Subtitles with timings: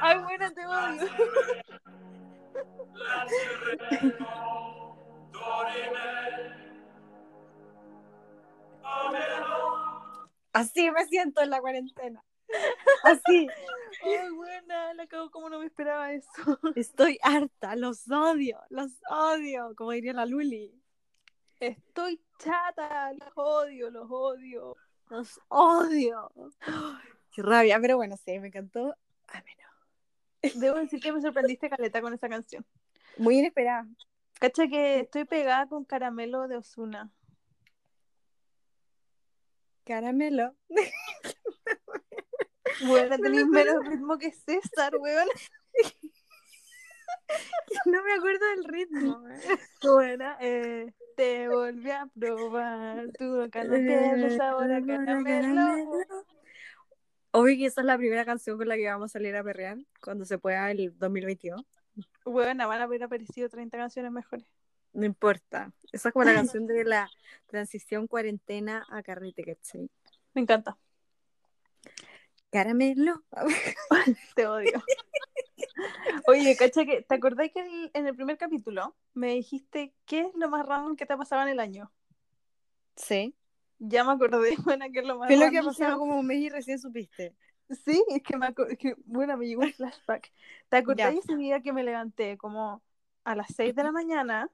[0.00, 1.06] Ay, bueno, te odio.
[10.52, 12.24] Así me siento en la cuarentena.
[13.06, 13.48] Así.
[14.02, 16.58] Ay, buena, la cago como no me esperaba eso.
[16.74, 20.72] Estoy harta, los odio, los odio, como diría la Luli.
[21.60, 24.76] Estoy chata, los odio, los odio.
[25.08, 26.32] Los odio.
[27.32, 28.96] Qué rabia, pero bueno, sí, me encantó.
[29.28, 30.50] A no.
[30.60, 32.64] Debo decir que me sorprendiste, Caleta, con esa canción.
[33.18, 33.86] Muy inesperada.
[34.38, 37.10] Cacha que estoy pegada con Caramelo de Osuna.
[39.84, 40.54] Caramelo.
[42.84, 45.28] Bueno, tenéis menos ritmo que César, weón.
[47.86, 49.20] No me acuerdo del ritmo.
[49.82, 53.10] Buena, eh, te volví a probar.
[53.18, 55.88] Tu boca no tiene sabor a caramelo.
[57.32, 59.78] Obvio que esa es la primera canción con la que vamos a salir a perrear
[60.00, 61.62] cuando se pueda el 2022.
[62.24, 64.46] Bueno, van a haber aparecido 30 canciones mejores.
[64.92, 65.72] No importa.
[65.92, 67.10] Esa es como la canción de la
[67.46, 69.90] transición cuarentena a carrete, ¿cachai?
[70.34, 70.78] Me encanta.
[72.50, 73.22] Caramelo.
[74.34, 74.82] Te odio.
[76.26, 80.34] Oye, cacha que, ¿te acordás que el- en el primer capítulo me dijiste qué es
[80.34, 81.92] lo más random que te ha pasado en el año?
[82.96, 83.34] Sí.
[83.78, 86.26] Ya me acordé, buena, que es lo más Fue lo que ha pasado como un
[86.26, 87.34] mes y recién supiste.
[87.84, 90.32] Sí, es que me aco- es que, bueno, me llegó un flashback.
[90.68, 91.18] ¿Te acordás Ya.
[91.20, 92.82] ese día que me levanté como
[93.24, 94.50] a las 6 de la mañana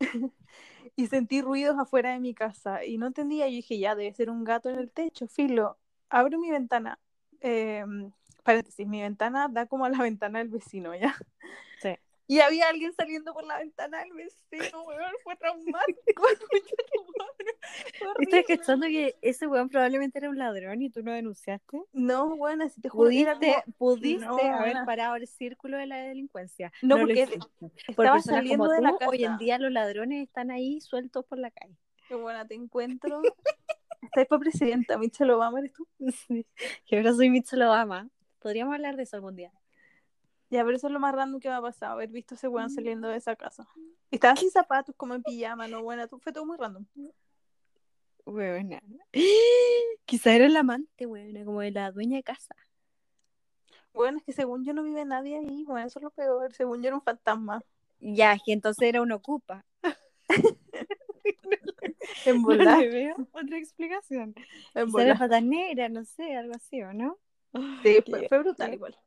[0.96, 3.46] y sentí ruidos afuera de mi casa y no entendía?
[3.48, 5.78] Yo dije, ya, debe ser un gato en el techo, filo.
[6.08, 6.98] Abro mi ventana.
[7.44, 7.84] Eh,
[8.42, 11.14] paréntesis, mi ventana da como a la ventana del vecino, ¿ya?
[11.80, 11.94] Sí.
[12.26, 16.22] Y había alguien saliendo por la ventana del vecino, weón, fue traumático.
[18.20, 21.82] ¿Estás cachando que ese weón probablemente era un ladrón y tú no denunciaste?
[21.92, 25.96] No, bueno, si te juro, Pudiste, como- pudiste No, haber parado el círculo de la
[25.98, 26.72] delincuencia.
[26.82, 27.28] No, porque
[27.88, 29.10] estaba saliendo como de tú, la casa.
[29.10, 31.76] hoy en día los ladrones están ahí sueltos por la calle.
[32.08, 33.22] Qué buena, te encuentro.
[34.02, 35.86] Estás para presidenta, Michelle Obama, ¿eres tú?
[36.28, 36.46] Sí.
[36.86, 38.08] Que ahora soy Michelle Obama.
[38.38, 39.52] Podríamos hablar de eso algún día.
[40.50, 42.48] Ya, pero eso es lo más random que me ha pasado, haber visto a ese
[42.48, 43.66] weón saliendo de esa casa.
[44.10, 46.86] Y Estaba sin zapatos, como en pijama, no, buena, fue todo muy random.
[48.26, 48.80] Weona.
[50.04, 52.54] Quizá era el amante, weona, como de la dueña de casa.
[53.94, 56.82] Bueno, es que según yo no vive nadie ahí, bueno, eso es lo peor, según
[56.82, 57.62] yo era un fantasma.
[58.00, 59.64] Ya, es que entonces era un ocupa.
[62.26, 64.34] En No volar, le veo otra explicación.
[64.74, 67.18] en patas negras, no sé, algo así, ¿o no?
[67.82, 68.98] Sí, Qué- fue, fue brutal qué- igual.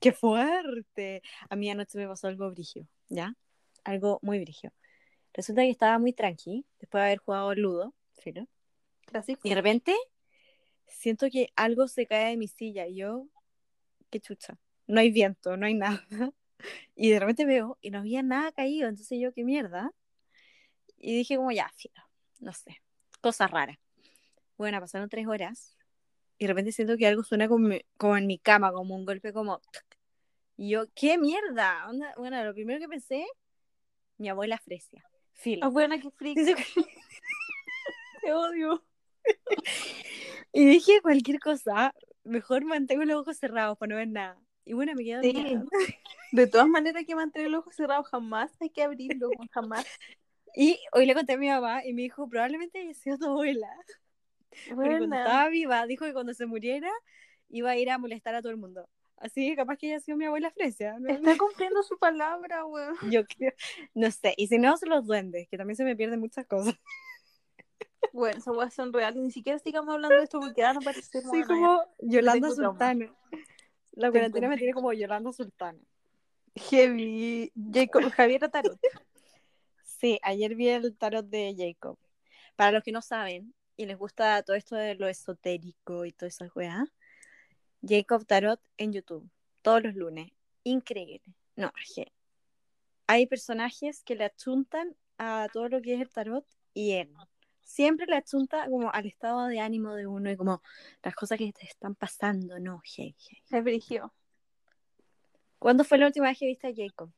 [0.00, 1.22] ¡Qué fuerte!
[1.48, 3.34] A mí anoche me pasó algo brigio, ¿ya?
[3.84, 4.72] Algo muy brigio.
[5.32, 8.46] Resulta que estaba muy tranqui, después de haber jugado Ludo, filo.
[9.06, 9.40] Clásico.
[9.44, 9.94] Y de repente
[10.86, 13.26] siento que algo se cae de mi silla y yo,
[14.10, 14.58] qué chucha.
[14.86, 16.04] No hay viento, no hay nada.
[16.96, 19.92] Y de repente veo y no había nada caído, entonces yo, qué mierda.
[20.96, 22.02] Y dije como, ya, filo,
[22.38, 22.80] no sé,
[23.20, 23.78] cosa rara.
[24.56, 25.76] Bueno, pasaron tres horas
[26.38, 29.32] y de repente siento que algo suena como, como en mi cama, como un golpe
[29.32, 29.60] como...
[30.56, 31.88] Y yo, ¿qué mierda?
[31.88, 33.26] Onda- Bueno, lo primero que pensé,
[34.16, 35.04] mi abuela Fresia.
[35.32, 35.70] Filo.
[35.70, 36.10] Buena, qué.
[38.22, 38.84] Te odio.
[40.52, 41.94] Y dije cualquier cosa,
[42.24, 44.40] mejor mantengo los ojos cerrados para no ver nada.
[44.64, 45.56] Y bueno, me quedo Sí.
[46.32, 49.86] De todas maneras que mantener los ojos cerrados, jamás hay que abrirlos, jamás.
[50.60, 53.68] Y hoy le conté a mi mamá y me dijo, probablemente haya sido tu abuela.
[54.74, 56.90] Porque cuando estaba viva, dijo que cuando se muriera
[57.48, 58.88] iba a ir a molestar a todo el mundo.
[59.18, 60.98] Así que capaz que haya sido mi abuela Fresia.
[60.98, 61.10] ¿no?
[61.10, 62.96] Está cumpliendo su palabra, weón.
[63.14, 63.52] Yo creo,
[63.94, 64.34] no sé.
[64.36, 66.74] Y si no, son los duendes, que también se me pierden muchas cosas.
[68.12, 69.22] Bueno, esas weas son reales.
[69.22, 72.50] Ni siquiera sigamos hablando de esto porque van a parecer Soy como Yolanda.
[72.50, 73.12] Sultana.
[73.92, 75.78] La Te cuarentena me tiene como Yolanda Sultana.
[76.54, 77.52] heavy.
[77.72, 78.78] Jacob, Javier Tarot.
[79.98, 81.98] Sí, ayer vi el tarot de Jacob.
[82.54, 86.28] Para los que no saben y les gusta todo esto de lo esotérico y toda
[86.28, 86.86] esa weá,
[87.82, 89.28] Jacob Tarot en YouTube,
[89.60, 90.30] todos los lunes.
[90.62, 91.34] Increíble.
[91.56, 91.72] No,
[93.08, 97.12] hay personajes que le achuntan a todo lo que es el tarot y él
[97.62, 100.62] siempre le achunta como al estado de ánimo de uno y como
[101.02, 103.42] las cosas que te están pasando, no, hey, hey.
[103.50, 104.14] Es brigio.
[105.58, 107.10] ¿Cuándo fue la última vez que viste a Jacob?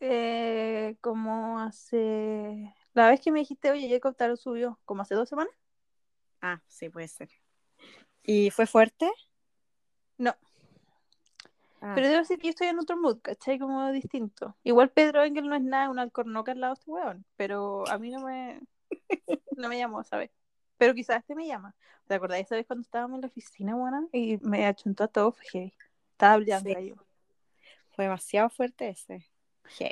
[0.00, 2.74] Eh, como hace.
[2.92, 5.52] La vez que me dijiste, oye, Jacob Tarot subió, como hace dos semanas.
[6.40, 7.30] Ah, sí, puede ser.
[8.22, 9.10] ¿Y fue fuerte?
[10.18, 10.34] No.
[11.80, 13.58] Ah, Pero debo decir que yo estoy en otro mood, ¿cachai?
[13.58, 14.56] Como distinto.
[14.62, 17.24] Igual Pedro Engel no es nada, un alcornoque al lado de este weón.
[17.36, 18.60] Pero a mí no me.
[19.56, 20.30] No me llamó, ¿sabes?
[20.78, 21.74] Pero quizás este me llama.
[22.06, 24.06] ¿Te acordáis esa vez cuando estábamos en la oficina, buena?
[24.12, 25.74] Y me achuntó a todo, fue heavy.
[26.12, 26.88] Estaba brillando Sí.
[26.88, 26.94] yo.
[27.92, 29.26] fue demasiado fuerte ese.
[29.68, 29.90] Sí.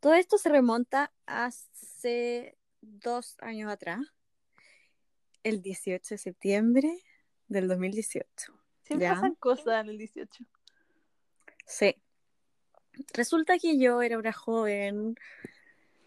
[0.00, 4.00] Todo esto se remonta hace dos años atrás,
[5.42, 7.02] el 18 de septiembre
[7.48, 8.52] del 2018.
[8.84, 9.14] Siempre Ya.
[9.14, 10.44] pasan cosas en el 18.
[11.66, 11.96] Sí.
[13.12, 15.16] Resulta que yo era una joven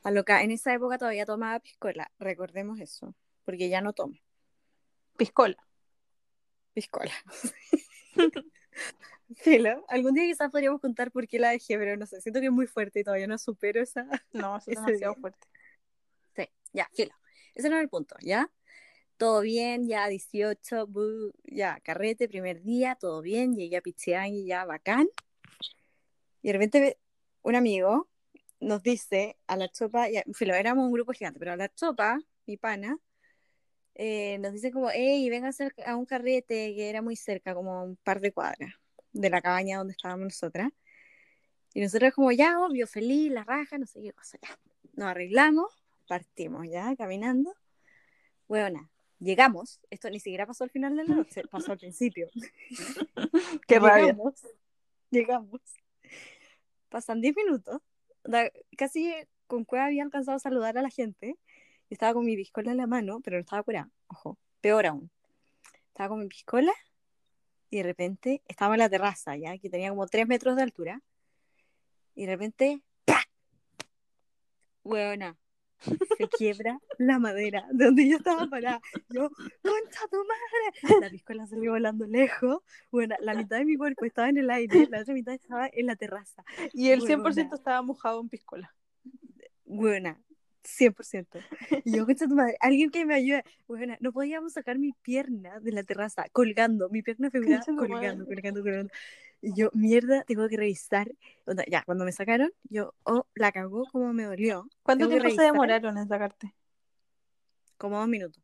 [0.04, 0.42] aloca.
[0.42, 3.14] En esa época todavía tomaba piscola, recordemos eso,
[3.46, 4.18] porque ya no tomo
[5.18, 5.58] Piscola.
[6.74, 7.12] piscola.
[9.36, 12.48] Filo, algún día quizás podríamos contar por qué la dejé, pero no sé, siento que
[12.48, 15.22] es muy fuerte y todavía no supero esa, No, eso es demasiado día.
[15.22, 15.48] fuerte.
[16.36, 17.12] Sí, ya, filo.
[17.56, 18.50] Ese no era el punto, ¿ya?
[19.18, 24.66] Todo bien, ya 18, bu, ya, carrete, primer día, todo bien, llegué a Pichiangui, ya,
[24.66, 25.08] bacán.
[26.42, 27.00] Y de repente
[27.44, 28.10] un amigo
[28.60, 32.20] nos dice a la chopa, ya, filo, éramos un grupo gigante, pero a la chopa,
[32.46, 32.98] mi pana,
[33.96, 37.84] eh, nos dice como, hey, venga a, a un carrete que era muy cerca, como
[37.84, 38.81] un par de cuadras
[39.14, 40.72] de la cabaña donde estábamos nosotras.
[41.74, 44.60] Y nosotros como, ya, obvio, feliz, la raja, no sé qué cosa, ya.
[44.94, 45.72] Nos arreglamos,
[46.08, 47.54] partimos ya, caminando.
[48.48, 52.28] Bueno, llegamos, esto ni siquiera pasó al final de la noche, pasó al principio.
[53.68, 54.08] Qué rabia.
[54.08, 54.34] Llegamos,
[55.10, 55.62] llegamos.
[56.90, 57.82] Pasan 10 minutos,
[58.78, 59.14] casi
[59.48, 61.38] con cueva había alcanzado a saludar a la gente.
[61.90, 65.10] Yo estaba con mi piscola en la mano, pero no estaba curada, ojo, peor aún.
[65.88, 66.74] Estaba con mi piscola
[67.72, 71.02] y de repente estaba en la terraza, ya, que tenía como 3 metros de altura.
[72.14, 73.24] Y de repente, ¡pa!
[74.84, 75.38] Hueona,
[76.18, 78.82] se quiebra la madera de donde yo estaba parada.
[79.10, 81.00] Yo, ¡concha tu madre!
[81.00, 82.62] La piscola salió volando lejos.
[82.92, 85.86] Bueno, la mitad de mi cuerpo estaba en el aire, la otra mitad estaba en
[85.86, 86.44] la terraza.
[86.74, 87.32] Y el Huevona.
[87.32, 88.76] 100% estaba mojado en piscola.
[89.64, 90.22] Buena,
[90.64, 91.40] 100%.
[91.86, 93.44] Y yo, tu madre, alguien que me ayude.
[93.68, 98.62] Buena, no podíamos sacar mi pierna de la terraza, colgando, mi pierna tu colgando, colgando,
[98.62, 98.94] colgando.
[99.42, 101.12] Y yo, mierda, tengo que revisar.
[101.46, 104.70] Onda, ya, cuando me sacaron, yo, oh, la cagó como me dolió.
[104.84, 106.54] ¿Cuánto Tengo tiempo se demoraron en sacarte?
[107.78, 108.44] Como dos minutos.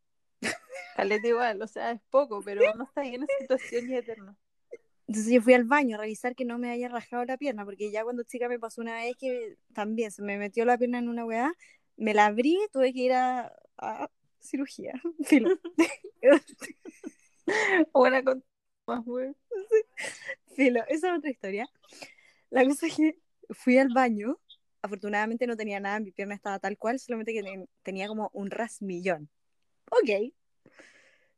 [0.96, 4.36] Caleta igual, o sea, es poco, pero no está bien esa situación y es eterno.
[5.06, 7.90] Entonces yo fui al baño a revisar que no me haya rajado la pierna, porque
[7.90, 11.08] ya cuando chica me pasó una vez que también se me metió la pierna en
[11.08, 11.54] una weá,
[11.98, 14.10] me la abrí, tuve que ir a, a
[14.40, 14.94] cirugía.
[15.24, 15.50] Filo.
[17.92, 18.44] Buena con
[18.86, 19.34] más, güey.
[20.56, 21.68] Filo, esa es otra historia.
[22.50, 23.18] La cosa es que
[23.50, 24.38] fui al baño,
[24.82, 28.50] afortunadamente no tenía nada, mi pierna estaba tal cual, solamente que ten- tenía como un
[28.50, 29.28] rasmillón.
[29.90, 30.32] Ok.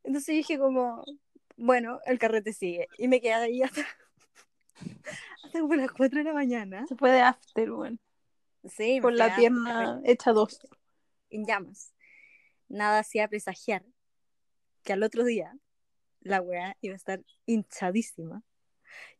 [0.03, 1.03] Entonces dije como,
[1.57, 2.87] bueno, el carrete sigue.
[2.97, 3.81] Y me quedé ahí hasta,
[5.43, 6.85] hasta como las 4 de la mañana.
[6.87, 7.99] Se fue de after, güey.
[8.69, 10.59] Sí, Con la pierna hecha dos.
[11.29, 11.93] en llamas.
[12.67, 13.83] Nada hacía presagiar
[14.83, 15.57] que al otro día
[16.21, 18.43] la weá iba a estar hinchadísima.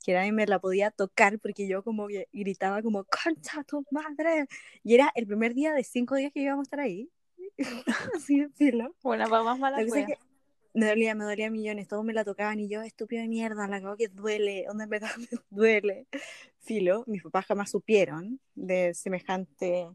[0.04, 4.48] Que nadie me la podía tocar porque yo como que gritaba como ¡Concha tu madre!
[4.84, 7.10] Y era el primer día de cinco días que íbamos a estar ahí.
[8.16, 8.96] Así de filo.
[9.02, 10.18] Buena, va más mala La cosa es wea.
[10.18, 10.24] que
[10.74, 13.82] me dolía, me dolía millones, todos me la tocaban y yo, estúpido de mierda, la
[13.82, 16.08] cago que duele, onda me, da- me duele.
[16.60, 19.88] Filo, mis papás jamás supieron de semejante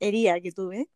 [0.00, 0.88] herida que tuve.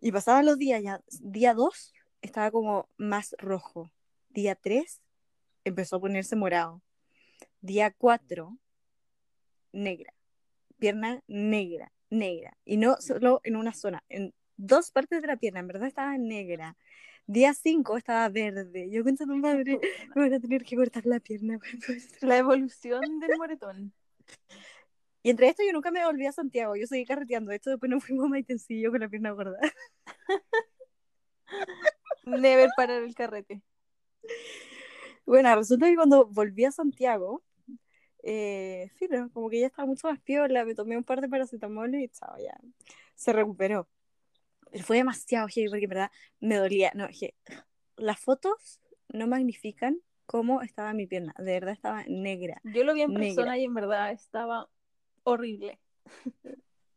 [0.00, 3.90] Y pasaban los días, ya, día 2 estaba como más rojo,
[4.30, 5.00] día 3
[5.64, 6.82] empezó a ponerse morado,
[7.60, 8.58] día 4
[9.72, 10.12] negra,
[10.78, 15.60] pierna negra, negra, y no solo en una zona, en dos partes de la pierna,
[15.60, 16.76] en verdad estaba negra.
[17.26, 18.90] Día 5 estaba verde.
[18.90, 19.80] Yo a tu madre,
[20.14, 21.58] me van a tener que cortar la pierna.
[22.20, 23.92] La evolución del moretón.
[25.22, 27.50] Y entre esto yo nunca me volví a Santiago, yo seguí carreteando.
[27.50, 29.58] Hecho, después nos fuimos a Maitencillo con la pierna gorda.
[32.26, 33.62] Never parar el carrete.
[35.24, 37.42] Bueno, resulta que cuando volví a Santiago,
[38.22, 41.94] eh, filo, como que ya estaba mucho más piola, me tomé un par de paracetamol
[41.94, 42.58] y chao, ya.
[43.14, 43.88] Se recuperó.
[44.74, 46.90] Pero fue demasiado heavy porque en verdad me dolía.
[46.96, 47.36] No, que
[47.96, 51.32] las fotos no magnifican cómo estaba mi pierna.
[51.38, 52.60] De verdad estaba negra.
[52.64, 53.36] Yo lo vi en Negra.
[53.36, 54.68] persona y en verdad estaba
[55.22, 55.78] horrible.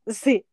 [0.07, 0.45] Sí.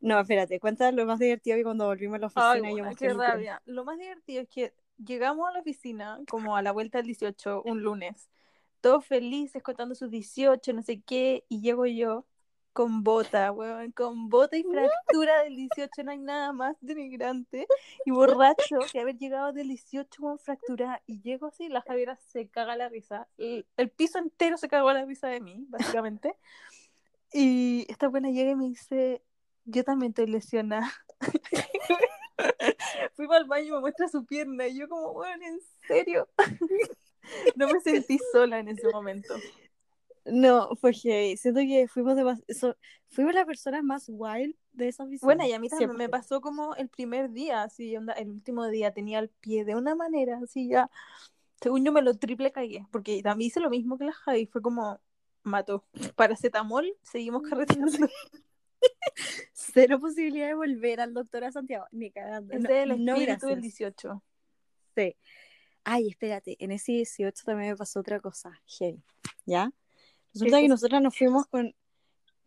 [0.00, 2.84] No, espérate, cuéntame lo más divertido que cuando volvimos a la oficina Ay, y yo
[2.96, 3.62] qué rabia.
[3.64, 7.62] Lo más divertido es que llegamos a la oficina como a la vuelta del 18,
[7.64, 8.28] un lunes,
[8.80, 12.26] todos felices contando sus 18, no sé qué, y llego yo
[12.80, 17.66] con bota, weón, con bota y fractura del 18, no hay nada más denigrante.
[18.06, 22.48] Y borracho que haber llegado del 18 con fractura y llego así, la Javiera se
[22.48, 23.28] caga la risa.
[23.36, 26.34] El, el piso entero se cagó la risa de mí, básicamente.
[27.32, 29.22] Y esta buena llega y me dice,
[29.64, 30.90] yo también estoy lesionada.
[33.14, 36.28] Fuimos al baño y me muestra su pierna y yo como, bueno, ¿en serio?
[37.54, 39.34] no me sentí sola en ese momento.
[40.24, 41.36] No, fue heavy.
[41.36, 42.76] Siento que fuimos de eso,
[43.08, 45.26] fuimos las personas más wild de esa oficina.
[45.26, 48.66] Bueno, y a mí también me pasó como el primer día, así, onda, el último
[48.68, 50.90] día tenía el pie de una manera, así ya,
[51.60, 54.62] según yo me lo triple cagué, porque también hice lo mismo que la Javi, fue
[54.62, 55.00] como,
[55.42, 55.84] mató.
[56.16, 58.08] Paracetamol, seguimos carreteando.
[59.52, 62.54] Cero posibilidad de volver al doctor a Santiago, ni cagando.
[62.54, 64.22] Es del espíritu del 18.
[64.96, 65.16] Sí.
[65.84, 69.02] Ay, espérate, en ese 18 también me pasó otra cosa, heavy,
[69.46, 69.72] ¿ya?
[70.32, 71.74] Resulta que nosotras nos fuimos con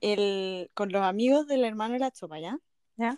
[0.01, 2.57] el, con los amigos del hermano de la chopa, ¿ya?
[2.97, 3.17] ¿Ya?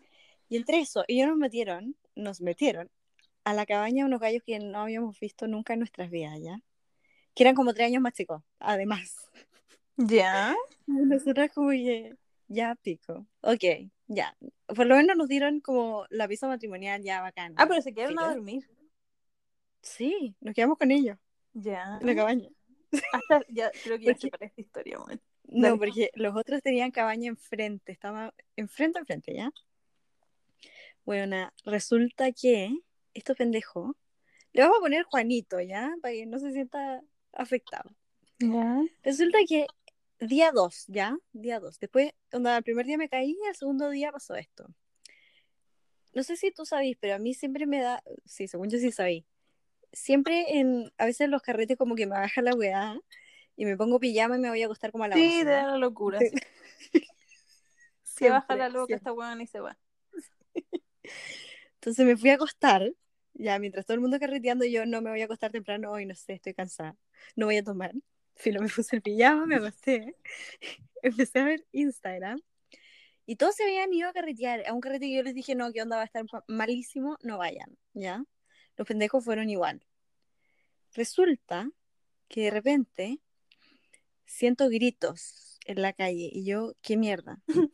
[0.49, 2.89] Y entre eso, ellos nos metieron, nos metieron
[3.43, 6.61] a la cabaña de unos gallos que no habíamos visto nunca en nuestras vidas, ¿ya?
[7.33, 9.15] Que eran como tres años más chicos, además.
[9.97, 10.55] ¿Ya?
[10.87, 12.15] Nosotras como que,
[12.47, 13.25] ya pico.
[13.41, 14.35] Ok, ya.
[14.67, 17.55] Por lo menos nos dieron como la visa matrimonial ya bacana.
[17.57, 18.67] Ah, pero se quedaron a dormir.
[19.81, 21.17] Sí, nos quedamos con ellos.
[21.53, 21.99] Ya.
[22.01, 22.49] En la cabaña.
[23.13, 25.21] Hasta, ya, creo que ya se esta historia, bueno.
[25.43, 29.51] No, porque los otros tenían cabaña enfrente, estaba enfrente enfrente, ¿ya?
[31.05, 32.75] Bueno, resulta que
[33.13, 33.95] esto pendejo,
[34.53, 35.93] le vamos a poner Juanito, ¿ya?
[36.01, 37.95] Para que no se sienta afectado.
[38.39, 38.83] ¿Ya?
[39.03, 39.67] Resulta que
[40.19, 41.17] día 2, ¿ya?
[41.31, 41.79] Día 2.
[41.79, 44.67] Después, onda, el primer día me caí el segundo día pasó esto.
[46.13, 48.91] No sé si tú sabís, pero a mí siempre me da, sí, según yo sí
[48.91, 49.25] sabí.
[49.95, 52.99] Siempre en, a veces los carretes como que me baja la weá
[53.55, 55.67] y me pongo pijama y me voy a acostar como a la Sí, te da
[55.67, 56.19] la locura.
[56.19, 56.31] Sí.
[58.03, 59.77] se baja la loca esta weá y se va.
[61.75, 62.91] Entonces me fui a acostar,
[63.33, 66.15] ya mientras todo el mundo carreteando, yo no me voy a acostar temprano hoy, no
[66.15, 66.95] sé, estoy cansada,
[67.35, 67.93] no voy a tomar.
[68.35, 70.15] Filo, me puse el pijama, me acosté,
[71.01, 72.41] empecé a ver Instagram
[73.25, 75.71] y todos se habían ido a carretear, a un carrete que yo les dije, no,
[75.71, 78.23] que onda va a estar malísimo, no vayan, ¿ya?
[78.77, 79.85] Los pendejos fueron igual.
[80.93, 81.69] Resulta
[82.27, 83.19] que de repente
[84.25, 87.41] siento gritos en la calle y yo, qué mierda.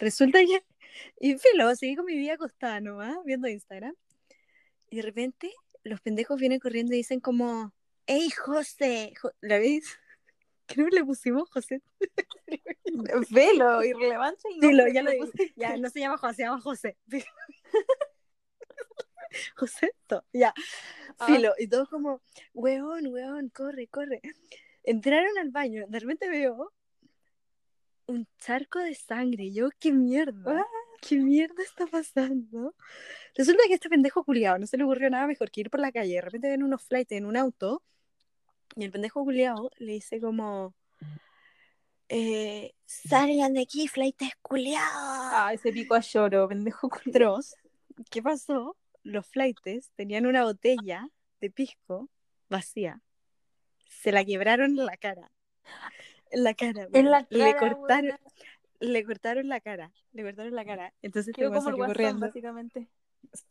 [0.00, 0.64] Resulta que,
[1.20, 3.94] y filo, seguí con mi vida acostada nomás, viendo Instagram.
[4.90, 5.52] Y de repente
[5.82, 7.72] los pendejos vienen corriendo y dicen como,
[8.06, 9.12] ¡Ey, José!
[9.40, 9.84] ¿La ves?
[10.66, 11.82] Creo que le pusimos José.
[13.30, 14.48] Velo, irrelevante.
[14.50, 15.10] Y no, ya lo
[15.56, 16.96] Ya, no se llama José, se llama José.
[19.56, 19.92] José,
[20.32, 20.54] ya.
[21.18, 21.26] Ah.
[21.26, 22.22] Filo, y todos como,
[22.54, 24.20] weón, weón, corre, corre.
[24.82, 26.72] Entraron al baño, de repente veo
[28.06, 29.52] un charco de sangre.
[29.52, 30.60] Yo, ¿qué mierda?
[30.60, 30.86] Ah.
[31.00, 32.74] ¿Qué mierda está pasando?
[33.34, 35.92] Resulta que este pendejo culiado no se le ocurrió nada mejor que ir por la
[35.92, 36.14] calle.
[36.14, 37.82] De repente ven unos flights en un auto
[38.76, 40.74] y el pendejo culiado le dice como,
[42.08, 44.90] eh, salgan de aquí, flight culiados.
[44.92, 47.40] Ah, ese pico a lloro, pendejo culiado.
[48.10, 48.76] ¿Qué pasó?
[49.06, 51.08] Los flights tenían una botella
[51.40, 52.10] de pisco
[52.48, 53.00] vacía.
[53.86, 55.30] Se la quebraron en la cara.
[56.30, 56.88] En la cara.
[56.92, 57.44] En la cara.
[57.44, 58.18] Le cortaron,
[58.80, 59.92] le cortaron la cara.
[60.12, 60.92] Le cortaron la cara.
[61.02, 62.26] Entonces Quedó como el corriendo.
[62.26, 62.88] básicamente.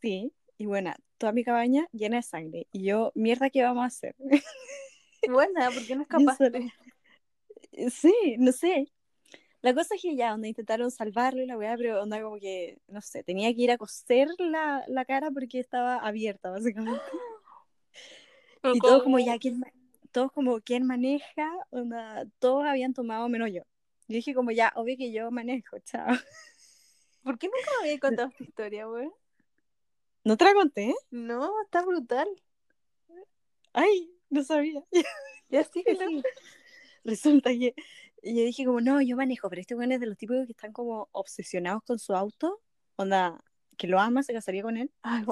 [0.00, 0.32] Sí.
[0.58, 2.66] Y bueno, toda mi cabaña llena de sangre.
[2.70, 4.14] Y yo, mierda, ¿qué vamos a hacer?
[5.28, 6.02] Buena, ¿por qué no
[6.36, 6.72] escapaste?
[7.90, 8.92] Sí, no sé.
[9.66, 12.78] La cosa es que ya, donde intentaron salvarlo y la weá, pero onda como que,
[12.86, 17.02] no sé, tenía que ir a coser la, la cara porque estaba abierta, básicamente.
[18.62, 19.64] y todos como ya, ¿quién,
[20.12, 21.50] todos como, ¿quién maneja?
[21.70, 23.62] Onda, todos habían tomado menos yo.
[24.06, 26.06] Yo dije como ya, obvio que yo manejo, chao.
[27.24, 29.10] ¿Por qué nunca me había contado esta historia, weá?
[30.22, 30.94] ¿No te la conté?
[31.10, 32.28] No, está brutal.
[33.72, 34.84] Ay, no sabía.
[35.50, 36.22] ya sí que sí.
[37.02, 37.74] Resulta que
[38.22, 40.72] yo dije como, no, yo manejo, pero este weón es de los tipos que están
[40.72, 42.60] como obsesionados con su auto,
[42.96, 43.42] onda,
[43.76, 44.90] que lo ama, se casaría con él.
[45.02, 45.24] Ay,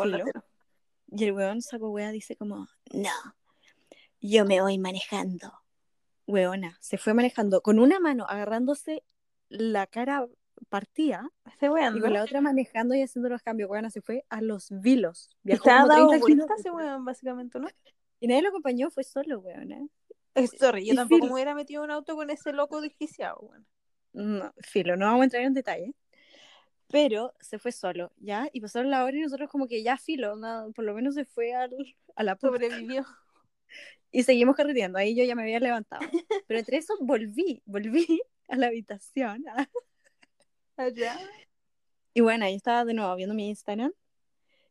[1.08, 3.10] y el weón saco wea dice como, no,
[4.20, 5.52] yo me voy manejando.
[6.26, 9.04] Weona, se fue manejando con una mano agarrándose
[9.48, 10.26] la cara
[10.70, 13.70] partida y con la otra manejando y haciendo los cambios.
[13.70, 15.30] Weona, se fue a los vilos.
[15.42, 17.68] Viajó Estaba dado vuelta ese weón, básicamente, ¿no?
[18.20, 19.90] Y nadie lo acompañó, fue solo, weón.
[20.34, 20.48] ¿Eh?
[20.58, 23.66] Sorry, yo tampoco me hubiera metido en un auto con ese loco desquiciado, weón.
[24.12, 25.94] No, filo, no vamos a entrar en detalle.
[26.88, 28.48] Pero se fue solo, ¿ya?
[28.52, 30.36] Y pasaron la hora y nosotros como que ya filo,
[30.74, 31.74] por lo menos se fue al,
[32.14, 32.66] a la puerta.
[32.66, 33.04] Sobrevivió.
[34.12, 36.06] Y seguimos carreteando, ahí yo ya me había levantado.
[36.46, 39.44] Pero entre eso volví, volví a la habitación.
[40.76, 41.18] Allá.
[42.12, 43.92] Y bueno, ahí estaba de nuevo viendo mi Instagram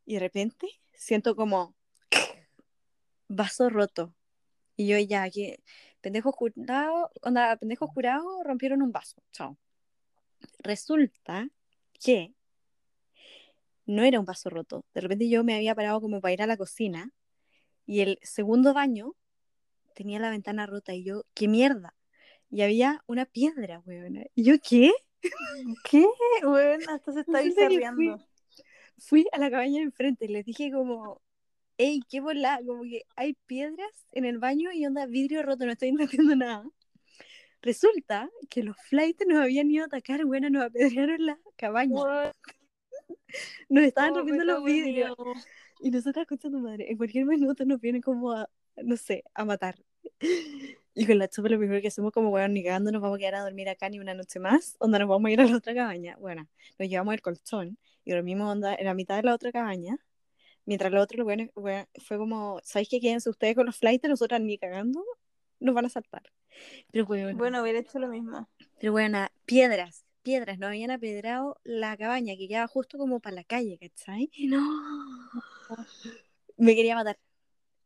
[0.05, 1.75] y de repente siento como
[3.27, 4.13] vaso roto.
[4.84, 5.63] Y yo ya, que
[6.02, 9.24] pendejos jurados, onda, pendejos jurados rompieron un vaso.
[9.32, 9.58] Chao.
[10.60, 11.48] Resulta
[12.04, 12.34] que
[13.86, 14.84] no era un vaso roto.
[14.94, 17.12] De repente yo me había parado como para ir a la cocina
[17.86, 19.16] y el segundo baño
[19.96, 21.96] tenía la ventana rota y yo, ¿qué mierda?
[22.50, 24.25] Y había una piedra, weón.
[24.36, 24.92] ¿Y yo qué?
[25.90, 26.06] ¿Qué?
[26.44, 27.40] Bueno, hasta se está
[27.96, 28.13] fui,
[28.98, 31.22] fui a la cabaña de enfrente y les dije como,
[31.77, 35.72] hey, qué bola, como que hay piedras en el baño y onda vidrio roto, no
[35.72, 35.89] estoy
[36.30, 36.65] entendiendo nada.
[37.62, 41.94] Resulta que los flights nos habían ido a atacar, bueno, nos apedrearon la cabaña,
[43.70, 45.15] nos estaban oh, rompiendo los vidrios.
[45.80, 49.46] Y nosotras con tu madre, en cualquier minuto nos vienen como a, no sé, a
[49.46, 49.75] matar.
[50.96, 53.20] Y con la chupa lo primero que hacemos como, bueno, ni cagando nos vamos a
[53.20, 55.58] quedar a dormir acá ni una noche más, onda nos vamos a ir a la
[55.58, 56.15] otra cabaña.
[56.20, 59.98] Bueno, nos llevamos el colchón y dormimos onda en la mitad de la otra cabaña,
[60.65, 64.08] mientras lo otro, bueno, bueno, fue como, ¿sabéis que quédense ustedes con los flights?
[64.10, 65.03] Nosotras ni cagando
[65.60, 66.24] nos van a saltar.
[66.91, 68.48] Pero bueno, Bueno, hubiera hecho lo mismo.
[68.79, 73.43] pero bueno, piedras, piedras, nos habían apedrado la cabaña que quedaba justo como para la
[73.43, 74.29] calle, ¿cachai?
[74.34, 74.62] Y no,
[76.58, 77.17] me quería matar,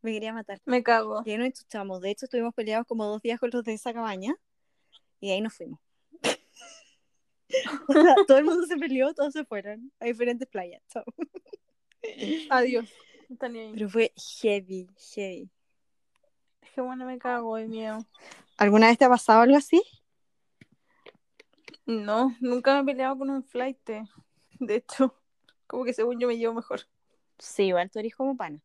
[0.02, 0.60] me quería matar.
[0.66, 1.24] Me cago.
[1.24, 2.02] Que nos chuchamos.
[2.02, 4.36] De hecho, estuvimos peleados como dos días con los de esa cabaña
[5.20, 5.80] y ahí nos fuimos.
[8.28, 10.82] Todo el mundo se peleó, todos se fueron a diferentes playas.
[10.90, 11.06] chao.
[12.50, 12.90] Adiós.
[13.40, 15.50] Pero fue heavy, heavy.
[16.62, 18.06] Es que bueno, me cago de miedo.
[18.58, 19.82] ¿Alguna vez te ha pasado algo así?
[21.86, 23.78] No, nunca me he peleado con un flight.
[24.60, 25.14] De hecho,
[25.68, 26.82] como que según yo me llevo mejor.
[27.38, 28.62] Sí, igual tú eres como pana.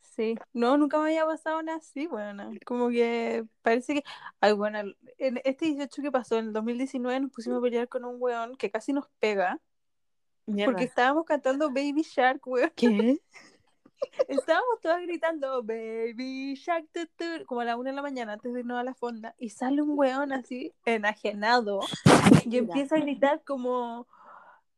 [0.00, 4.04] Sí, no, nunca me había pasado nada así, bueno, como que parece que,
[4.40, 4.80] ay, bueno,
[5.18, 8.56] en este 18 que pasó, en el 2019 nos pusimos a pelear con un weón
[8.56, 9.60] que casi nos pega,
[10.64, 13.20] porque estábamos cantando Baby Shark, weón, ¿Qué?
[14.28, 18.52] estábamos todas gritando Baby Shark, tu, tu", como a la una de la mañana antes
[18.52, 21.80] de irnos a la fonda, y sale un weón así, enajenado,
[22.44, 24.06] y empieza a gritar como,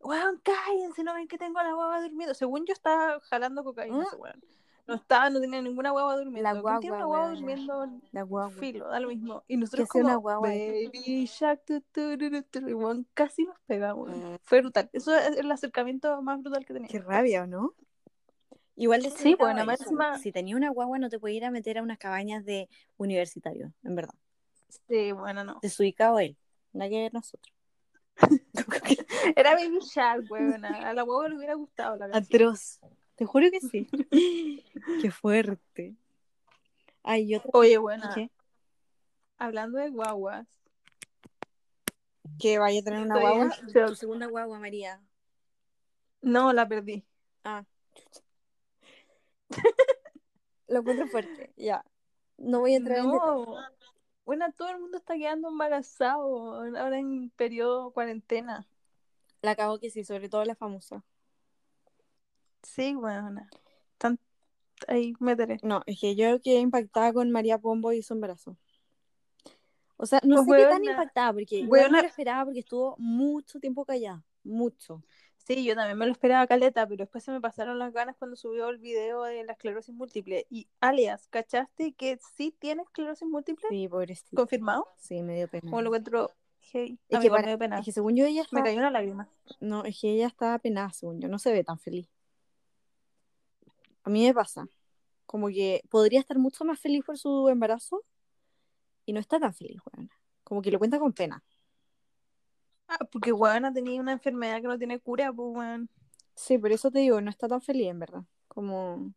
[0.01, 3.99] weón, cállense, no ven que tengo a la guagua durmiendo, según yo estaba jalando cocaína
[3.99, 4.03] ¿Mm?
[4.03, 4.43] ese weón.
[4.87, 6.43] No estaba, no tenía ninguna guagua durmiendo.
[6.43, 8.01] La ¿Quién tiene una guagua, guagua durmiendo?
[8.11, 8.51] La guagua.
[8.59, 9.45] Filo, da lo mismo.
[9.47, 10.49] Y nosotros una como, guagua.
[10.49, 14.11] baby shark, tu, tu, tu, tu, tu", y weón, casi nos pegamos.
[14.11, 14.37] Mm.
[14.43, 14.91] Fue brutal.
[14.93, 16.89] Eso es el acercamiento más brutal que tenía.
[16.89, 17.75] Qué rabia, ¿o no?
[18.75, 21.79] Igual Sí, desubicado bueno, encima- Si tenía una guagua no te podías ir a meter
[21.79, 24.15] a unas cabañas de universitarios, en verdad.
[24.89, 25.59] Sí, bueno, no.
[25.63, 26.37] Desubicado él.
[26.73, 27.55] Nada que ver nosotros.
[29.37, 30.65] Era baby shark, weón.
[30.65, 32.43] A la guagua le hubiera gustado la canción.
[32.43, 32.81] Atroz.
[33.17, 33.89] Te juro que sí.
[35.03, 35.97] Qué fuerte.
[37.03, 38.31] Ay, yo Oye, bueno, ¿Qué?
[39.39, 40.47] hablando de guaguas.
[42.39, 43.51] que vaya a tener una guagua.
[43.61, 43.73] en.
[43.73, 45.01] Tu segunda guagua, María.
[46.21, 47.05] No, la perdí.
[47.45, 47.65] Ah.
[50.69, 51.53] Lo encuentro fuerte.
[51.57, 51.85] Ya.
[52.39, 53.07] No voy a entrar en.
[53.07, 53.57] No.
[54.25, 58.67] Bueno, todo el mundo está quedando embarazado ahora en periodo cuarentena.
[59.43, 61.05] La cago que sí, sobre todo la famosa.
[62.63, 63.41] Sí, bueno.
[63.93, 64.19] Están
[64.89, 65.59] ahí, métele.
[65.63, 68.57] No, es que yo quedé impactada con María Pombo y su embarazo.
[69.97, 72.97] O sea, no sé Pues, qué tan impactada, porque weona- me lo esperaba porque estuvo
[72.99, 74.25] mucho tiempo callada.
[74.43, 75.03] Mucho.
[75.37, 78.37] Sí, yo también me lo esperaba caleta, pero después se me pasaron las ganas cuando
[78.37, 80.47] subió el video de la esclerosis múltiple.
[80.51, 83.69] Y alias, ¿cachaste que sí tiene esclerosis múltiple?
[83.69, 84.37] Sí, pobrecita.
[84.37, 84.87] ¿Confirmado?
[84.99, 85.63] Sí, me dio pena.
[85.69, 86.31] Como lo encuentro.
[86.73, 87.79] Hey, Es que, para- me dio pena.
[87.81, 88.63] es que según yo ella Me está...
[88.63, 89.29] cayó una lágrima.
[89.61, 91.29] No, es que ella está penada, según yo.
[91.29, 92.09] No se ve tan feliz.
[94.05, 94.67] A mí me pasa.
[95.27, 98.05] Como que podría estar mucho más feliz por su embarazo
[99.07, 100.11] y no está tan feliz, weón.
[100.45, 101.43] Como que lo cuenta con pena.
[102.89, 105.89] Ah, porque weón tenía una enfermedad que no tiene cura, pues weón.
[106.35, 108.25] Sí, por eso te digo, no está tan feliz, en verdad.
[108.49, 109.13] Como...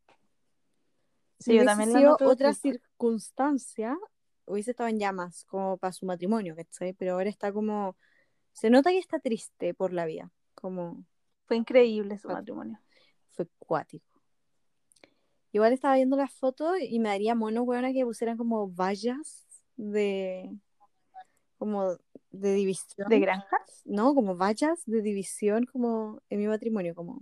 [1.39, 3.97] Sí, Si yo también sido otra circunstancia,
[4.45, 6.93] hubiese estado en llamas, como para su matrimonio, ¿cachai?
[6.93, 7.97] Pero ahora está como...
[8.53, 10.31] Se nota que está triste por la vida.
[10.53, 11.05] Como...
[11.45, 12.79] Fue increíble su matrimonio.
[13.31, 14.14] fue cuático.
[15.55, 19.45] Igual estaba viendo las fotos y me daría mono, weona, que pusieran como vallas
[19.77, 20.53] de.
[21.57, 21.95] como
[22.29, 23.07] de división.
[23.07, 23.81] ¿De granjas?
[23.85, 27.21] No, como vallas de división, como en mi matrimonio, como.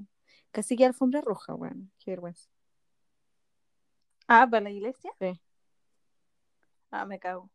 [0.50, 1.92] Casi que alfombra roja, weón.
[2.00, 2.50] Qué vergüenza.
[4.28, 5.12] Ah, ¿para la iglesia?
[5.20, 5.40] Sí.
[6.90, 7.52] Ah, me cago.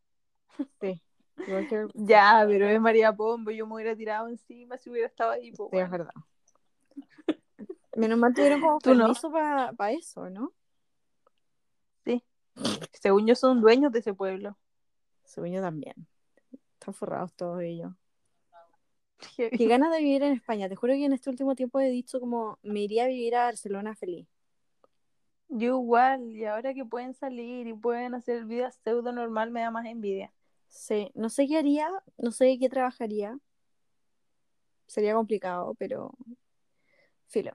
[0.79, 1.01] Sí.
[1.45, 1.87] Que.
[1.93, 5.71] Ya, pero es María Pombo, yo me hubiera tirado encima si hubiera estado ahí, pues
[5.71, 6.13] Sí, es verdad.
[7.97, 9.07] Menos mal tuvieron como Tú no.
[9.07, 10.53] permiso para eso, ¿no?
[12.93, 14.57] Según yo son dueños de ese pueblo.
[15.23, 15.95] Según yo también.
[16.73, 17.93] Están forrados todos ellos.
[19.37, 20.69] Qué ganas de vivir en España.
[20.69, 23.45] Te juro que en este último tiempo he dicho como me iría a vivir a
[23.45, 24.27] Barcelona feliz.
[25.49, 29.71] Yo igual, y ahora que pueden salir y pueden hacer vida pseudo normal, me da
[29.71, 30.31] más envidia.
[30.67, 33.37] Sí, no sé qué haría, no sé qué trabajaría.
[34.85, 36.13] Sería complicado, pero
[37.27, 37.51] filo.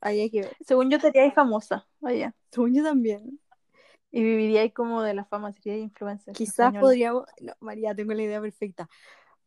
[0.00, 0.56] Ahí hay que ver.
[0.60, 1.86] Según yo, te haríais famosa.
[2.50, 3.38] Según yo también.
[4.10, 6.34] Y viviríais como de la fama, seríais influencer.
[6.34, 7.24] Quizás podríamos.
[7.40, 8.88] No, María, tengo la idea perfecta.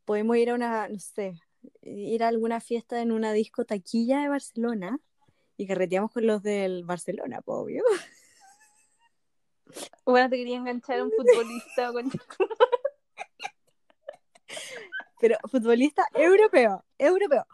[0.06, 1.34] Podemos ir a una, no sé,
[1.82, 5.00] ir a alguna fiesta en una disco taquilla de Barcelona
[5.58, 7.84] y carreteamos con los del Barcelona, po, obvio.
[10.06, 11.94] Bueno, te quería enganchar a un futbolista.
[11.94, 12.12] con-
[15.22, 17.48] Pero futbolista europeo, europeo,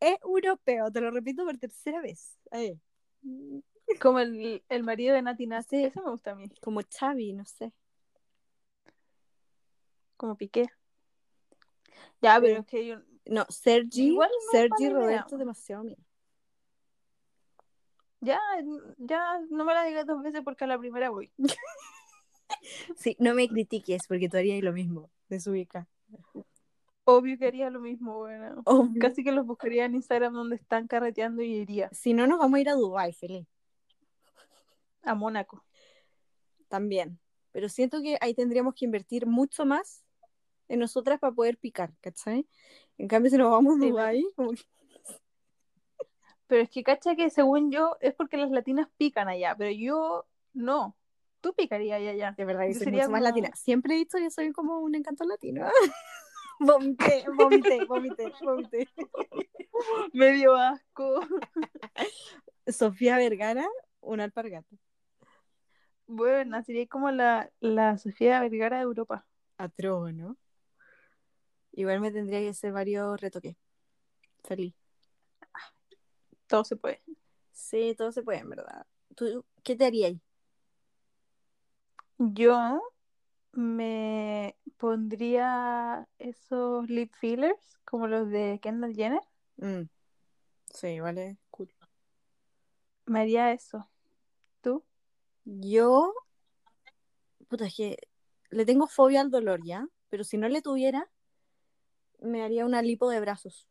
[0.00, 2.36] europeo, te lo repito por tercera vez.
[2.50, 2.78] Ahí.
[4.00, 5.48] Como el, el marido de Nati.
[5.68, 5.84] Sí.
[5.84, 6.48] Eso me gusta a mí.
[6.60, 7.72] Como Xavi, no sé.
[10.16, 10.68] Como Piqué.
[12.20, 13.00] Ya, pero es que yo.
[13.26, 14.88] No, Sergi, Igual no Sergi.
[14.88, 15.98] Roberto, demasiado bien.
[18.20, 18.40] Ya,
[18.96, 21.30] ya no me la digas dos veces porque a la primera voy.
[22.96, 25.86] Sí, no me critiques porque tú harías lo mismo, desubica.
[27.04, 28.62] Obvio que haría lo mismo, bueno.
[28.64, 29.00] Obvio.
[29.00, 32.56] Casi que los buscaría en Instagram donde están carreteando y iría Si no, nos vamos
[32.56, 33.46] a ir a Dubái, feliz.
[35.02, 35.64] A Mónaco.
[36.68, 37.18] También.
[37.52, 40.04] Pero siento que ahí tendríamos que invertir mucho más
[40.68, 42.46] en nosotras para poder picar, ¿cachai?
[42.98, 44.62] En cambio, si nos vamos a Dubái, como que-
[46.46, 50.26] Pero es que cacha que según yo es porque las latinas pican allá, pero yo
[50.52, 50.96] no.
[51.40, 52.34] Tú picarías allá.
[52.36, 53.50] de verdad, yo Yo soy sería mucho más como- latina.
[53.56, 55.66] Siempre he dicho que soy como un encanto latino.
[56.60, 58.88] vomité, vomité, vomité, vomité.
[60.12, 61.20] Medio asco.
[62.66, 63.66] Sofía Vergara,
[64.00, 64.76] una alpargata.
[66.08, 69.26] Bueno, sería como la, la Sofía Vergara de Europa.
[69.58, 70.36] Atroz, ¿no?
[71.72, 73.56] Igual me tendría que hacer varios retoques.
[74.42, 74.74] Feliz.
[76.46, 77.02] Todo se puede.
[77.52, 78.86] Sí, todo se puede, en verdad.
[79.14, 80.14] ¿Tú qué te harías?
[82.18, 82.82] Yo
[83.52, 89.20] me pondría esos lip fillers como los de Kendall Jenner.
[89.56, 89.88] Mm.
[90.72, 91.70] Sí, vale, cool.
[93.06, 93.88] Me haría eso.
[94.62, 94.84] ¿Tú?
[95.50, 96.12] Yo,
[97.48, 97.96] puta, es que
[98.50, 99.88] le tengo fobia al dolor, ¿ya?
[100.10, 101.10] Pero si no le tuviera,
[102.20, 103.66] me haría una lipo de brazos.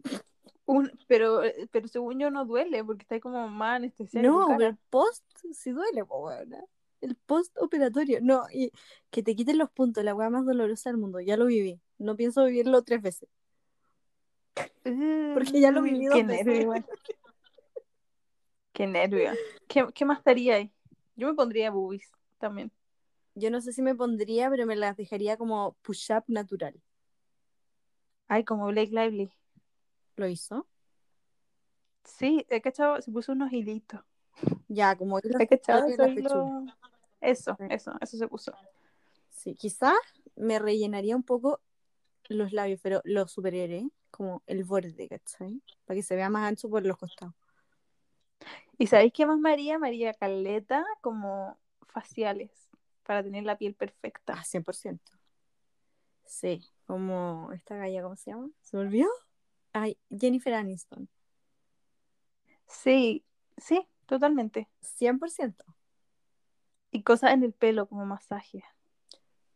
[0.66, 4.26] Un, pero, pero según yo no duele porque está ahí como más anestesiado.
[4.26, 6.62] No, pero el post sí duele, po, weona.
[7.00, 8.18] El post operatorio.
[8.22, 8.70] No, y
[9.10, 11.20] que te quiten los puntos, la weá más dolorosa del mundo.
[11.20, 11.80] Ya lo viví.
[11.98, 13.28] No pienso vivirlo tres veces.
[15.34, 16.46] Porque ya lo viví dos veces.
[16.46, 16.72] nervio.
[18.74, 19.30] Qué nervio.
[19.68, 20.72] ¿Qué, qué más estaría ahí?
[21.14, 22.72] Yo me pondría boobies también.
[23.36, 26.74] Yo no sé si me pondría, pero me las dejaría como push-up natural.
[28.26, 29.32] Ay, como Blake Lively.
[30.16, 30.66] ¿Lo hizo?
[32.02, 34.00] Sí, he cachado, se puso unos hilitos.
[34.66, 36.64] Ya, como hilos He cachado hilos-
[37.20, 37.66] Eso, Sí.
[37.70, 38.52] eso, eso se puso.
[39.30, 39.94] Sí, quizás
[40.34, 41.60] me rellenaría un poco
[42.28, 45.62] los labios, pero los superhéroes, como el borde, ¿cachai?
[45.84, 47.34] Para que se vea más ancho por los costados.
[48.78, 49.78] ¿Y sabéis qué más María?
[49.78, 52.50] María Caleta como faciales
[53.04, 54.34] para tener la piel perfecta.
[54.36, 55.12] Ah, 100%.
[56.24, 58.50] Sí, como esta galla, ¿cómo se llama?
[58.62, 59.08] ¿Se me olvidó?
[59.72, 61.08] Ay, Jennifer Aniston.
[62.66, 63.24] Sí,
[63.56, 64.68] sí, totalmente.
[64.80, 65.64] 100%.
[66.90, 68.64] Y cosas en el pelo como masaje.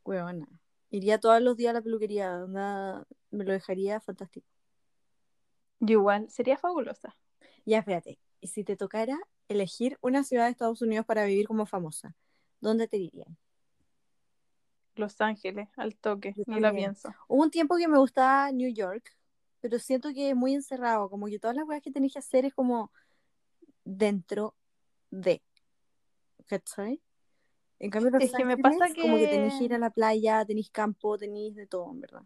[0.04, 0.48] Huevona.
[0.90, 4.46] Iría todos los días a la peluquería, onda, me lo dejaría fantástico.
[5.80, 7.16] Yo igual, sería fabulosa.
[7.64, 8.18] Ya, espérate.
[8.40, 12.14] Y si te tocara elegir una ciudad de Estados Unidos para vivir como famosa,
[12.60, 13.36] ¿dónde te irían?
[14.94, 17.12] Los Ángeles, al toque, Yo ni la pienso.
[17.28, 19.16] Hubo un tiempo que me gustaba New York,
[19.60, 22.44] pero siento que es muy encerrado, como que todas las cosas que tenés que hacer
[22.44, 22.90] es como
[23.84, 24.54] dentro
[25.10, 25.40] de.
[26.46, 27.00] ¿Cachai?
[27.78, 29.90] En cambio, Los Es que me pasa como que que- tenés que ir a la
[29.90, 32.22] playa, tenés campo, tenés de todo, en verdad.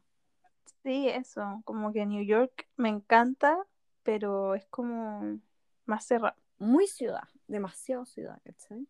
[0.83, 3.59] Sí, eso, como que New York me encanta,
[4.03, 5.39] pero es como
[5.87, 6.37] más cerrado.
[6.59, 8.87] Muy ciudad, demasiado ciudad, ¿cachai?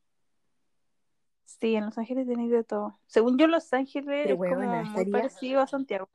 [1.44, 2.98] Sí, en Los Ángeles tenéis de todo.
[3.07, 6.09] Según yo, Los Ángeles Pero, es como huevona, muy estaría- parecido a Santiago.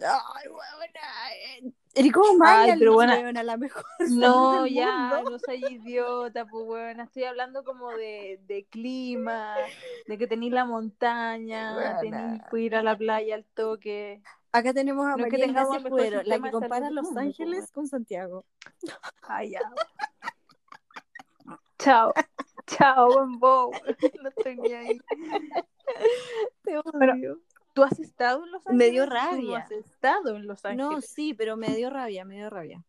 [0.00, 1.72] Ay, huevona.
[1.94, 3.16] Eres como Maya, pero buena.
[3.16, 8.64] huevona, la mejor No, ya, no soy idiota, pues bueno, estoy hablando como de, de
[8.66, 9.56] clima,
[10.06, 14.22] de que tenéis la montaña, tenéis que ir a la playa al toque.
[14.52, 17.86] Acá tenemos a No que María mejor Escudero, la que compara Los pues, Ángeles con
[17.86, 18.44] Santiago.
[19.22, 19.60] Ay, ya.
[21.78, 22.12] Chao,
[22.66, 23.70] chao, buen bow.
[24.22, 24.98] No estoy ni ahí.
[26.62, 27.40] Te Pero- odio.
[27.72, 28.90] ¿Tú has estado en Los Me Ángeles?
[28.92, 29.58] dio Tú no rabia.
[29.58, 30.90] has estado en Los Ángeles.
[30.90, 32.84] No, sí, pero me dio rabia, me dio rabia.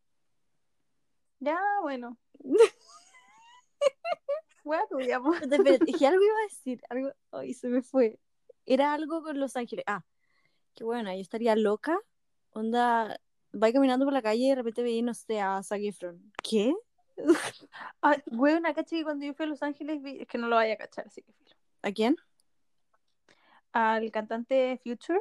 [1.40, 2.18] Ya, bueno.
[4.64, 5.34] Bueno, tuya, po.
[5.34, 8.20] Espérate, espérate, es que algo iba a decir, algo, ay, se me fue.
[8.66, 9.86] Era algo con Los Ángeles.
[9.88, 10.04] Ah,
[10.76, 12.00] qué bueno, yo estaría loca.
[12.52, 13.20] Onda,
[13.54, 16.32] va caminando por la calle y de repente veía, no sé, a Zac Efron.
[16.44, 16.74] ¿Qué?
[18.02, 20.56] Ah, weón, caché que cuando yo fui a Los Ángeles, vi- es que no lo
[20.56, 21.56] vaya a cachar, así que filo.
[21.82, 22.16] ¿A quién?
[23.74, 25.20] Al cantante Future.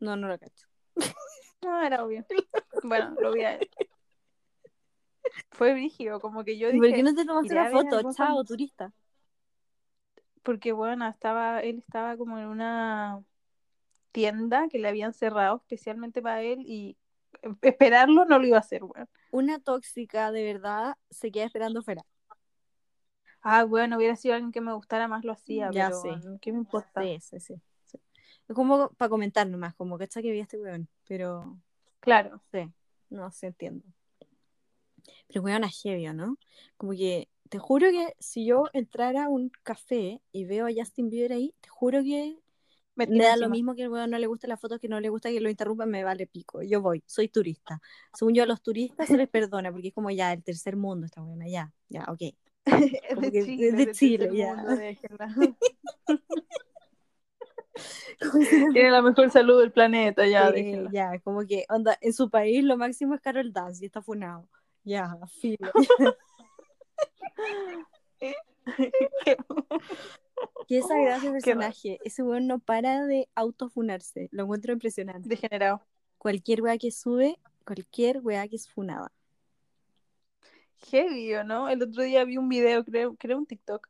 [0.00, 0.66] No, no lo cacho.
[1.62, 2.24] No, era obvio.
[2.82, 3.68] Bueno, lo vi a él.
[5.50, 8.12] Fue brígido, como que yo ¿Y ¿Por dije, qué no te tomaste la foto?
[8.14, 8.92] Chao, turista.
[10.42, 13.22] porque bueno, estaba, él estaba como en una
[14.12, 16.96] tienda que le habían cerrado especialmente para él y
[17.62, 19.08] esperarlo no lo iba a hacer, weón.
[19.30, 22.04] Una tóxica de verdad se queda esperando fuera.
[23.42, 26.38] Ah, bueno, hubiera sido alguien que me gustara más, lo hacía, Ya pero sé.
[26.40, 27.02] ¿qué me importa?
[27.02, 27.54] Sí, sí, sí.
[27.86, 27.98] sí.
[28.48, 30.88] Es como para comentar nomás, como que que vi a este weón.
[31.08, 31.58] Pero
[32.00, 32.42] Claro.
[32.52, 32.70] sí,
[33.08, 33.84] no sé, entiendo.
[35.28, 36.36] Pero weón, a heavy, ¿o ¿no?
[36.76, 41.08] Como que te juro que si yo entrara a un café y veo a Justin
[41.08, 42.38] Bieber ahí, te juro que
[43.06, 45.00] Me me da lo mismo que el weón no le gusta la foto, que no
[45.00, 46.62] le gusta que lo interrumpan, me vale pico.
[46.62, 47.80] Yo voy, soy turista.
[48.14, 51.06] Según yo, a los turistas se les perdona, porque es como ya el tercer mundo
[51.06, 52.20] esta weona, ya, ya, ok.
[53.20, 54.54] De que- Chile, de Chile, ya.
[54.54, 55.34] mundo, déjenla.
[58.74, 60.90] Tiene la mejor salud del planeta, ya, Sí, déjenla.
[60.92, 64.46] ya, como que, onda, en su país lo máximo es Carol Dance y está funado.
[64.84, 65.70] Ya, filo.
[70.66, 71.98] Qué esa gracia personaje.
[72.04, 74.28] Ese weón no para de autofunarse.
[74.32, 75.28] Lo encuentro impresionante.
[75.28, 75.82] Degenerado.
[76.18, 79.12] Cualquier weá que sube, cualquier weá que es funada.
[80.90, 81.68] Heavy, ¿o ¿no?
[81.68, 83.88] El otro día vi un video, creo, creo un TikTok,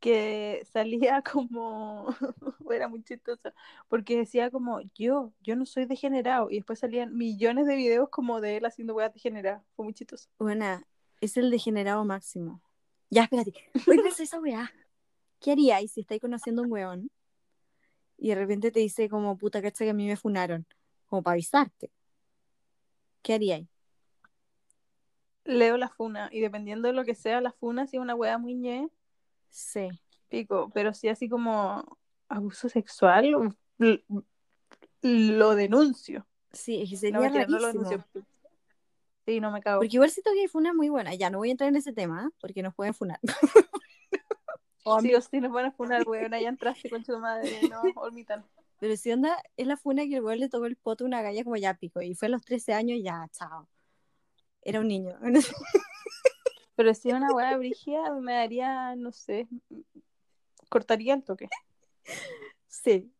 [0.00, 2.06] que salía como,
[2.70, 3.52] era muy chistoso,
[3.88, 8.40] porque decía como, yo, yo no soy degenerado, y después salían millones de videos como
[8.40, 10.28] de él haciendo weas degeneradas, fue muy chistoso.
[10.38, 10.86] Buena,
[11.20, 12.60] es el degenerado máximo.
[13.10, 13.52] Ya, espérate.
[13.86, 14.72] Hoy pensé esa weá.
[15.42, 17.10] ¿Qué haríais si estáis conociendo a un weón
[18.16, 20.64] y de repente te dice como puta cacha que a mí me funaron?
[21.06, 21.90] Como para avisarte.
[23.22, 23.66] ¿Qué haríais?
[25.44, 28.38] Leo la funa, y dependiendo de lo que sea la funa, si es una wea
[28.38, 28.88] muy ñe,
[29.50, 29.88] Sí.
[30.28, 33.56] pico, pero si así como abuso sexual,
[35.02, 36.24] lo denuncio.
[36.52, 37.88] Sí, es que No, sería mentira, no lo rarísimo.
[37.90, 38.24] denuncio.
[39.26, 39.80] Sí, no me cago.
[39.80, 41.18] Porque igual siento que hay funas muy buenas.
[41.18, 42.30] Ya, no voy a entrar en ese tema, ¿eh?
[42.40, 43.18] porque nos pueden funar.
[44.84, 47.50] O a mí- Sí sí nos van a funar, weón, ya entraste con tu madre,
[47.70, 48.44] no, olmitan.
[48.78, 51.22] Pero si onda, es la funa que el weón le tocó el poto a una
[51.22, 52.00] galla como ya pico.
[52.02, 53.68] Y fue a los 13 años, ya, chao.
[54.62, 55.16] Era un niño.
[56.74, 59.46] Pero si una weá brígida, me daría, no sé,
[60.68, 61.48] cortaría el toque.
[62.66, 63.12] sí.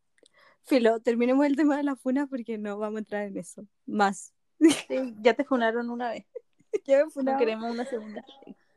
[0.64, 3.66] Filo, terminemos el tema de la funa porque no vamos a entrar en eso.
[3.86, 4.32] Más.
[4.60, 6.24] Sí, ya te funaron una vez,
[6.86, 7.38] Ya me no funaron.
[7.38, 8.24] queremos una segunda.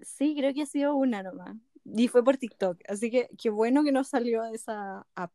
[0.01, 1.55] Sí, creo que ha sido una nomás.
[1.85, 2.81] Y fue por TikTok.
[2.87, 5.31] Así que qué bueno que no salió de esa app.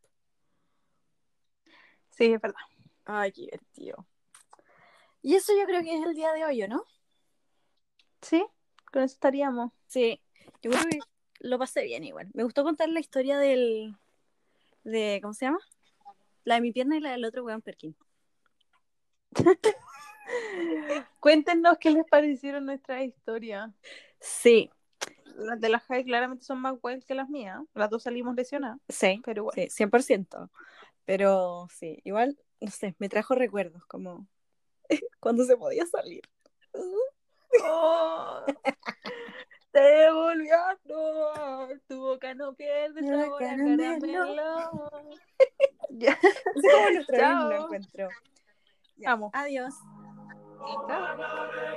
[2.10, 2.60] Sí, es verdad.
[3.04, 4.06] Ay, qué divertido.
[5.22, 6.84] Y eso yo creo que es el día de hoy, ¿o ¿no?
[8.20, 8.44] Sí,
[8.92, 9.72] con eso estaríamos.
[9.86, 10.20] Sí.
[10.62, 10.98] Yo creo que
[11.40, 12.28] lo pasé bien igual.
[12.34, 13.96] Me gustó contar la historia del.
[14.84, 15.60] de ¿Cómo se llama?
[16.44, 17.96] La de mi pierna y la del otro weón Perkin.
[21.20, 23.70] Cuéntenos qué les parecieron nuestras historias.
[24.20, 24.70] Sí,
[25.40, 27.60] Las de las Jai claramente son más wild que las mías.
[27.74, 29.54] Las dos salimos lesionadas, sí, pero bueno.
[29.60, 30.50] sí, 100%.
[31.06, 34.26] Pero sí, igual, no sé, me trajo recuerdos como
[35.20, 36.22] cuando se podía salir.
[37.64, 38.44] Oh,
[39.72, 44.90] te volvió a actuar, tu boca no pierde sabor a caramelo.
[45.92, 46.16] Ya.
[46.54, 47.52] Es como nuestro Chao.
[47.64, 48.08] encuentro.
[48.96, 49.30] Ya, Amo.
[49.34, 49.74] Adiós.
[50.86, 51.76] Chao.